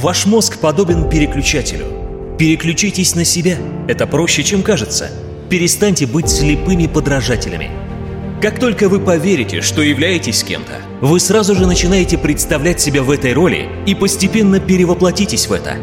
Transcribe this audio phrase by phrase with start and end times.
[0.00, 1.84] Ваш мозг подобен переключателю.
[2.38, 3.58] Переключитесь на себя.
[3.86, 5.10] Это проще, чем кажется.
[5.50, 7.70] Перестаньте быть слепыми подражателями.
[8.40, 13.34] Как только вы поверите, что являетесь кем-то, вы сразу же начинаете представлять себя в этой
[13.34, 15.76] роли и постепенно перевоплотитесь в это.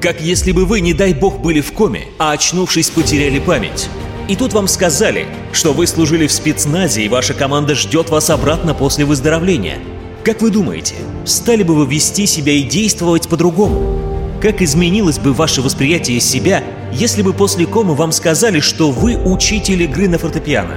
[0.00, 3.90] Как если бы вы, не дай бог, были в коме, а очнувшись, потеряли память.
[4.26, 8.72] И тут вам сказали, что вы служили в спецназе и ваша команда ждет вас обратно
[8.72, 9.80] после выздоровления.
[10.24, 10.94] Как вы думаете,
[11.26, 14.38] стали бы вы вести себя и действовать по-другому?
[14.40, 16.64] Как изменилось бы ваше восприятие себя,
[16.94, 20.76] если бы после комы вам сказали, что вы учитель игры на фортепиано?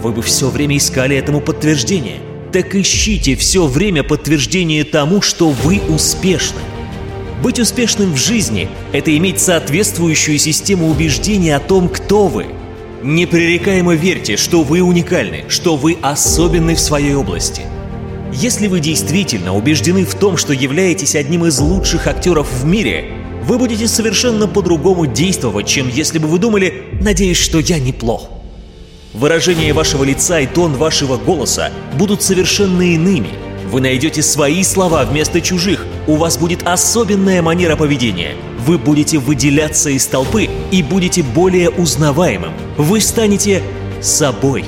[0.00, 2.20] Вы бы все время искали этому подтверждение.
[2.52, 6.60] Так ищите все время подтверждение тому, что вы успешны.
[7.42, 12.46] Быть успешным в жизни– это иметь соответствующую систему убеждений о том, кто вы.
[13.02, 17.62] Непререкаемо верьте, что вы уникальны, что вы особенны в своей области.
[18.38, 23.12] Если вы действительно убеждены в том, что являетесь одним из лучших актеров в мире,
[23.44, 28.28] вы будете совершенно по-другому действовать, чем если бы вы думали «надеюсь, что я неплох».
[29.14, 33.30] Выражение вашего лица и тон вашего голоса будут совершенно иными.
[33.70, 35.86] Вы найдете свои слова вместо чужих.
[36.06, 38.34] У вас будет особенная манера поведения.
[38.66, 42.52] Вы будете выделяться из толпы и будете более узнаваемым.
[42.76, 43.62] Вы станете
[44.02, 44.66] собой.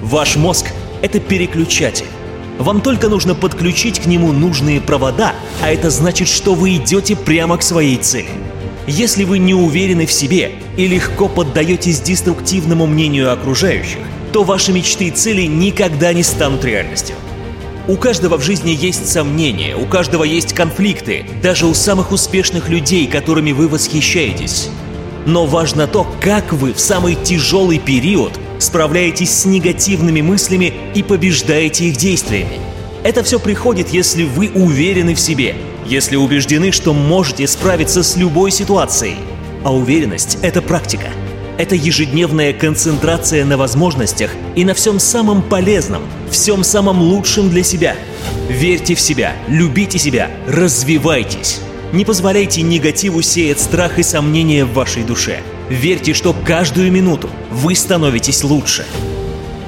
[0.00, 0.68] Ваш мозг–
[1.02, 2.06] это переключатель.
[2.58, 7.56] Вам только нужно подключить к нему нужные провода, а это значит, что вы идете прямо
[7.58, 8.28] к своей цели.
[8.86, 14.00] Если вы не уверены в себе и легко поддаетесь деструктивному мнению окружающих,
[14.32, 17.16] то ваши мечты и цели никогда не станут реальностью.
[17.86, 23.06] У каждого в жизни есть сомнения, у каждого есть конфликты, даже у самых успешных людей,
[23.06, 24.70] которыми вы восхищаетесь.
[25.26, 31.86] Но важно то, как вы в самый тяжелый период справляетесь с негативными мыслями и побеждаете
[31.86, 32.58] их действиями.
[33.02, 38.50] Это все приходит, если вы уверены в себе, если убеждены, что можете справиться с любой
[38.50, 39.16] ситуацией.
[39.62, 41.08] А уверенность– это практика.
[41.56, 47.94] Это ежедневная концентрация на возможностях и на всем самом полезном, всем самом лучшем для себя.
[48.48, 51.60] Верьте в себя, любите себя, развивайтесь.
[51.92, 55.42] Не позволяйте негативу сеять страх и сомнения в вашей душе.
[55.74, 58.86] Верьте, что каждую минуту вы становитесь лучше.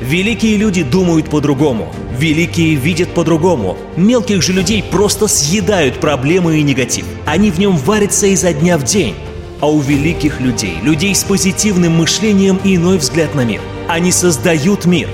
[0.00, 3.76] Великие люди думают по-другому, великие видят по-другому.
[3.96, 7.06] Мелких же людей просто съедают проблемы и негатив.
[7.26, 9.16] Они в нем варятся изо дня в день.
[9.60, 13.60] А у великих людей, людей с позитивным мышлением и иной взгляд на мир.
[13.88, 15.08] Они создают мир.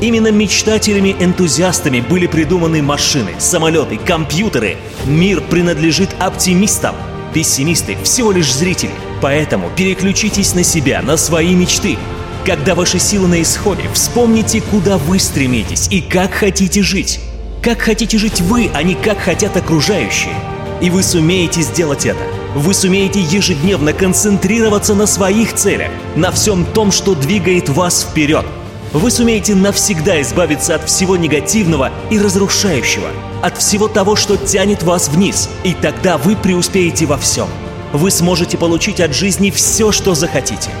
[0.00, 4.76] Именно мечтателями-энтузиастами были придуманы машины, самолеты, компьютеры.
[5.06, 6.94] Мир принадлежит оптимистам.
[7.34, 8.92] Пессимисты– всего лишь зрители.
[9.20, 11.96] Поэтому переключитесь на себя, на свои мечты,
[12.44, 17.20] когда ваши силы на исходе, вспомните, куда вы стремитесь и как хотите жить.
[17.60, 20.34] Как хотите жить вы, а не как хотят окружающие.
[20.80, 22.20] И вы сумеете сделать это.
[22.54, 28.46] Вы сумеете ежедневно концентрироваться на своих целях, на всем том, что двигает вас вперед.
[28.92, 33.08] Вы сумеете навсегда избавиться от всего негативного и разрушающего,
[33.42, 37.48] от всего того, что тянет вас вниз, и тогда вы преуспеете во всем.
[37.96, 40.70] Вы сможете получить от жизни все, что захотите–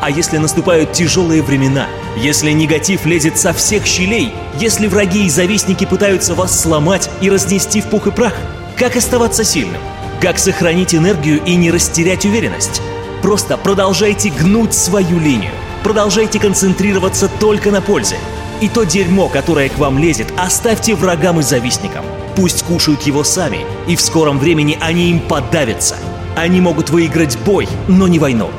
[0.00, 5.86] а если наступают тяжелые времена, если негатив лезет со всех щелей, если враги и завистники
[5.86, 8.34] пытаются вас сломать и разнести в пух и прах,
[8.76, 9.80] как оставаться сильным?
[10.20, 12.82] Как сохранить энергию и не растерять уверенность?
[13.22, 15.52] Просто продолжайте гнуть свою линию.
[15.82, 18.16] Продолжайте концентрироваться только на пользе.
[18.60, 22.04] И то дерьмо, которое к вам лезет, оставьте врагам и завистникам.
[22.34, 25.96] Пусть кушают его сами, и в скором времени они им подавятся.
[26.36, 28.50] Они могут выиграть бой, но не войну.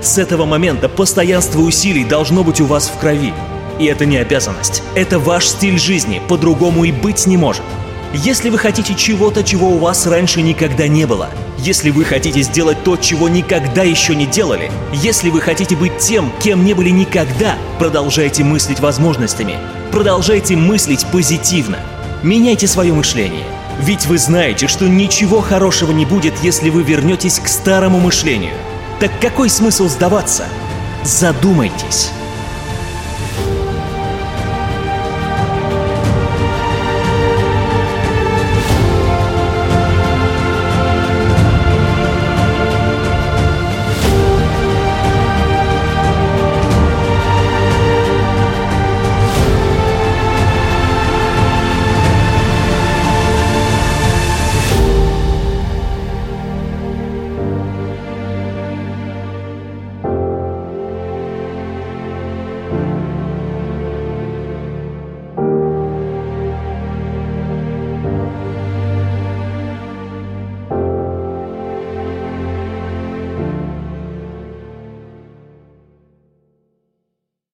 [0.00, 3.34] С этого момента постоянство усилий должно быть у вас в крови.
[3.78, 4.82] И это не обязанность.
[4.94, 7.62] Это ваш стиль жизни, по-другому и быть не может.
[8.14, 12.82] Если вы хотите чего-то, чего у вас раньше никогда не было, если вы хотите сделать
[12.84, 17.56] то, чего никогда еще не делали, если вы хотите быть тем, кем не были никогда,
[17.78, 19.58] продолжайте мыслить возможностями,
[19.92, 21.80] продолжайте мыслить позитивно.
[22.22, 23.44] Меняйте свое мышление.
[23.80, 28.54] Ведь вы знаете, что ничего хорошего не будет, если вы вернетесь к старому мышлению–
[28.98, 30.46] так какой смысл сдаваться?
[31.04, 32.10] Задумайтесь.